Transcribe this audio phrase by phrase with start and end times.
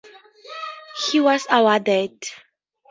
[1.11, 2.23] He was awarded.